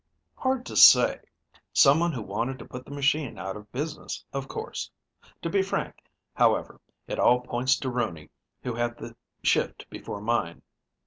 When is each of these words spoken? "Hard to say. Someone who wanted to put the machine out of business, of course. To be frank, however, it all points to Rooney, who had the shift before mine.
"Hard 0.33 0.65
to 0.65 0.75
say. 0.75 1.19
Someone 1.73 2.11
who 2.11 2.23
wanted 2.23 2.57
to 2.57 2.65
put 2.65 2.85
the 2.85 2.91
machine 2.91 3.37
out 3.37 3.55
of 3.55 3.71
business, 3.71 4.25
of 4.33 4.47
course. 4.47 4.89
To 5.43 5.47
be 5.51 5.61
frank, 5.61 5.93
however, 6.33 6.81
it 7.05 7.19
all 7.19 7.41
points 7.41 7.77
to 7.81 7.89
Rooney, 7.91 8.31
who 8.63 8.73
had 8.73 8.97
the 8.97 9.15
shift 9.43 9.87
before 9.91 10.19
mine. 10.19 10.63